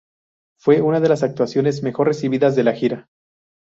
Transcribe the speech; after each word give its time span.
Fue 0.59 0.81
una 0.81 0.99
de 0.99 1.09
las 1.09 1.21
actuaciones 1.21 1.83
mejor 1.83 2.07
recibidas 2.07 2.55
de 2.55 2.63
la 2.63 2.73
gira. 2.73 3.07